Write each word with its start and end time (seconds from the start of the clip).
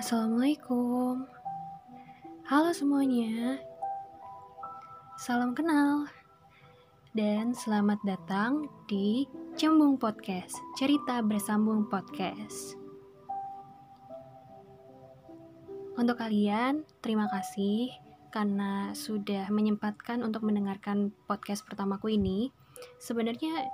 Assalamualaikum. 0.00 1.28
Halo 2.48 2.72
semuanya. 2.72 3.60
Salam 5.20 5.52
kenal. 5.52 6.08
Dan 7.12 7.52
selamat 7.52 8.00
datang 8.08 8.64
di 8.88 9.28
Cembung 9.60 10.00
Podcast, 10.00 10.56
Cerita 10.80 11.20
Bersambung 11.20 11.84
Podcast. 11.92 12.80
Untuk 16.00 16.16
kalian, 16.16 16.88
terima 17.04 17.28
kasih 17.28 17.92
karena 18.32 18.96
sudah 18.96 19.52
menyempatkan 19.52 20.24
untuk 20.24 20.48
mendengarkan 20.48 21.12
podcast 21.28 21.60
pertamaku 21.68 22.16
ini. 22.16 22.48
Sebenarnya 23.04 23.68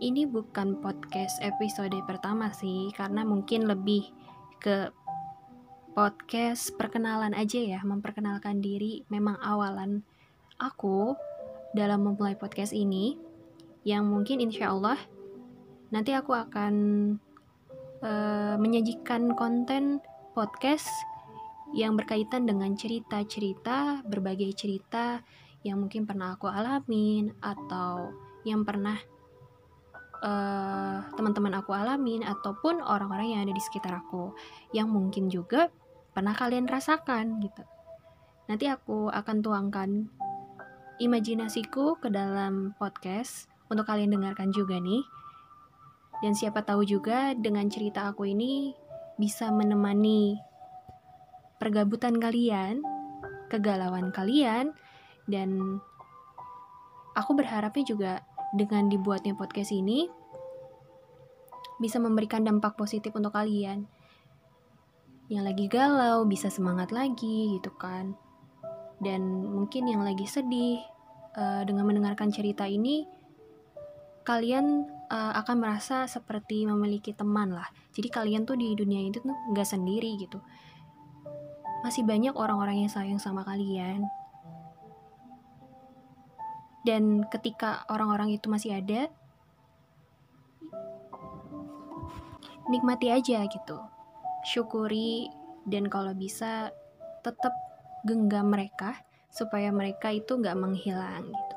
ini 0.00 0.24
bukan 0.24 0.80
podcast 0.80 1.36
episode 1.44 1.92
pertama 2.08 2.56
sih, 2.56 2.88
karena 2.96 3.20
mungkin 3.20 3.68
lebih 3.68 4.08
ke 4.60 4.92
podcast 5.92 6.74
perkenalan 6.78 7.34
aja 7.34 7.58
ya, 7.58 7.80
memperkenalkan 7.82 8.62
diri. 8.62 9.02
Memang 9.10 9.36
awalan 9.42 10.06
aku 10.56 11.14
dalam 11.74 12.06
memulai 12.06 12.34
podcast 12.34 12.74
ini, 12.74 13.18
yang 13.86 14.06
mungkin 14.06 14.42
insya 14.44 14.70
Allah 14.74 14.98
nanti 15.90 16.14
aku 16.14 16.36
akan 16.36 16.74
uh, 18.04 18.54
menyajikan 18.60 19.34
konten 19.34 19.98
podcast 20.36 20.86
yang 21.74 21.94
berkaitan 21.94 22.46
dengan 22.46 22.74
cerita-cerita, 22.74 24.02
berbagai 24.06 24.54
cerita 24.58 25.22
yang 25.62 25.78
mungkin 25.82 26.08
pernah 26.08 26.34
aku 26.34 26.48
alamin 26.48 27.30
atau 27.38 28.10
yang 28.42 28.64
pernah 28.64 28.96
uh, 30.24 31.04
teman-teman 31.14 31.60
aku 31.60 31.76
alamin 31.76 32.24
ataupun 32.24 32.80
orang-orang 32.80 33.36
yang 33.36 33.40
ada 33.44 33.52
di 33.52 33.62
sekitar 33.62 34.00
aku 34.00 34.32
yang 34.72 34.88
mungkin 34.88 35.28
juga 35.28 35.68
pernah 36.10 36.34
kalian 36.34 36.66
rasakan 36.66 37.38
gitu. 37.42 37.62
Nanti 38.50 38.66
aku 38.66 39.10
akan 39.10 39.36
tuangkan 39.46 39.90
imajinasiku 40.98 42.02
ke 42.02 42.10
dalam 42.10 42.74
podcast 42.76 43.46
untuk 43.70 43.86
kalian 43.86 44.12
dengarkan 44.12 44.50
juga 44.50 44.76
nih. 44.82 45.06
Dan 46.20 46.36
siapa 46.36 46.66
tahu 46.66 46.84
juga 46.84 47.32
dengan 47.32 47.70
cerita 47.72 48.10
aku 48.10 48.28
ini 48.28 48.76
bisa 49.16 49.48
menemani 49.48 50.36
pergabutan 51.56 52.20
kalian, 52.20 52.84
kegalauan 53.48 54.12
kalian, 54.12 54.76
dan 55.30 55.80
aku 57.16 57.32
berharapnya 57.38 57.84
juga 57.86 58.12
dengan 58.52 58.90
dibuatnya 58.90 59.38
podcast 59.38 59.70
ini 59.70 60.10
bisa 61.80 61.96
memberikan 61.96 62.44
dampak 62.44 62.76
positif 62.76 63.14
untuk 63.16 63.32
kalian 63.32 63.88
yang 65.30 65.46
lagi 65.46 65.70
galau 65.70 66.26
bisa 66.26 66.50
semangat 66.50 66.90
lagi 66.90 67.54
gitu 67.54 67.70
kan. 67.78 68.18
Dan 68.98 69.46
mungkin 69.46 69.86
yang 69.86 70.02
lagi 70.02 70.26
sedih 70.26 70.82
uh, 71.38 71.62
dengan 71.62 71.86
mendengarkan 71.86 72.34
cerita 72.34 72.66
ini 72.66 73.06
kalian 74.26 74.90
uh, 75.06 75.32
akan 75.38 75.62
merasa 75.62 76.10
seperti 76.10 76.66
memiliki 76.66 77.14
teman 77.14 77.54
lah. 77.54 77.70
Jadi 77.94 78.10
kalian 78.10 78.42
tuh 78.42 78.58
di 78.58 78.74
dunia 78.74 79.06
itu 79.06 79.22
tuh 79.22 79.30
nggak 79.54 79.70
sendiri 79.70 80.18
gitu. 80.18 80.42
Masih 81.86 82.02
banyak 82.02 82.34
orang-orang 82.34 82.84
yang 82.84 82.90
sayang 82.90 83.22
sama 83.22 83.46
kalian. 83.46 84.02
Dan 86.82 87.22
ketika 87.30 87.86
orang-orang 87.86 88.34
itu 88.34 88.50
masih 88.50 88.74
ada 88.82 89.06
nikmati 92.66 93.14
aja 93.14 93.46
gitu 93.46 93.99
syukuri 94.46 95.28
dan 95.68 95.88
kalau 95.88 96.16
bisa 96.16 96.72
tetap 97.20 97.52
genggam 98.04 98.48
mereka 98.48 98.96
supaya 99.30 99.70
mereka 99.70 100.10
itu 100.10 100.36
nggak 100.36 100.56
menghilang 100.58 101.28
gitu. 101.28 101.56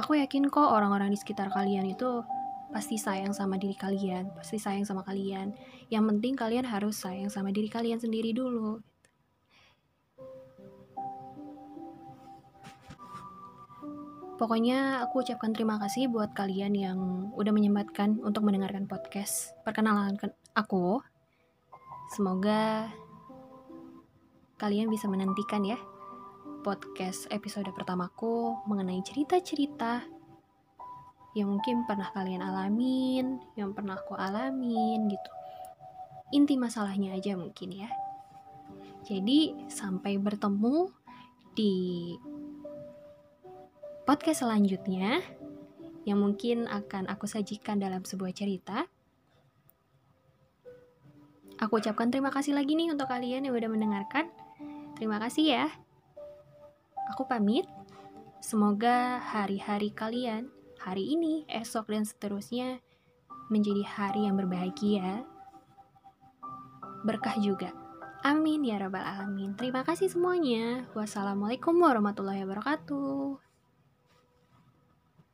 Aku 0.00 0.16
yakin 0.16 0.48
kok 0.48 0.64
orang-orang 0.64 1.12
di 1.12 1.18
sekitar 1.20 1.52
kalian 1.52 1.92
itu 1.92 2.24
pasti 2.70 2.94
sayang 2.96 3.34
sama 3.34 3.58
diri 3.58 3.74
kalian 3.74 4.30
pasti 4.38 4.56
sayang 4.56 4.86
sama 4.86 5.02
kalian. 5.02 5.52
Yang 5.90 6.04
penting 6.14 6.34
kalian 6.38 6.66
harus 6.68 6.96
sayang 6.96 7.28
sama 7.28 7.50
diri 7.50 7.68
kalian 7.68 7.98
sendiri 7.98 8.30
dulu. 8.30 8.80
Pokoknya 14.40 15.04
aku 15.04 15.20
ucapkan 15.20 15.52
terima 15.52 15.76
kasih 15.76 16.08
buat 16.08 16.32
kalian 16.32 16.72
yang 16.72 16.98
udah 17.36 17.52
menyempatkan 17.52 18.24
untuk 18.24 18.40
mendengarkan 18.48 18.88
podcast 18.88 19.52
perkenalan 19.68 20.16
aku. 20.56 21.04
Semoga 22.10 22.90
kalian 24.58 24.90
bisa 24.90 25.06
menantikan 25.06 25.62
ya 25.62 25.78
podcast 26.66 27.30
episode 27.30 27.70
pertamaku 27.70 28.58
mengenai 28.66 28.98
cerita-cerita 29.06 30.02
yang 31.38 31.54
mungkin 31.54 31.86
pernah 31.86 32.10
kalian 32.10 32.42
alamin, 32.42 33.38
yang 33.54 33.70
pernah 33.70 33.94
aku 33.94 34.18
alamin 34.18 35.06
gitu. 35.06 35.30
Inti 36.34 36.58
masalahnya 36.58 37.14
aja 37.14 37.38
mungkin 37.38 37.78
ya. 37.78 37.90
Jadi 39.06 39.70
sampai 39.70 40.18
bertemu 40.18 40.90
di 41.54 42.14
podcast 44.02 44.42
selanjutnya 44.42 45.22
yang 46.02 46.18
mungkin 46.18 46.66
akan 46.66 47.06
aku 47.06 47.30
sajikan 47.30 47.78
dalam 47.78 48.02
sebuah 48.02 48.34
cerita. 48.34 48.90
Aku 51.60 51.76
ucapkan 51.76 52.08
terima 52.08 52.32
kasih 52.32 52.56
lagi 52.56 52.72
nih 52.72 52.88
untuk 52.88 53.12
kalian 53.12 53.44
yang 53.44 53.52
udah 53.52 53.68
mendengarkan. 53.68 54.32
Terima 54.96 55.20
kasih 55.20 55.44
ya. 55.44 55.66
Aku 57.12 57.28
pamit. 57.28 57.68
Semoga 58.40 59.20
hari-hari 59.20 59.92
kalian, 59.92 60.48
hari 60.80 61.12
ini, 61.12 61.44
esok, 61.52 61.92
dan 61.92 62.08
seterusnya 62.08 62.80
menjadi 63.52 63.84
hari 63.84 64.24
yang 64.24 64.40
berbahagia. 64.40 65.28
Berkah 67.04 67.36
juga. 67.36 67.76
Amin 68.24 68.64
ya 68.64 68.80
rabbal 68.80 69.04
alamin. 69.04 69.52
Terima 69.56 69.84
kasih 69.84 70.08
semuanya. 70.08 70.88
Wassalamualaikum 70.96 71.76
warahmatullahi 71.76 72.48
wabarakatuh. 72.48 73.49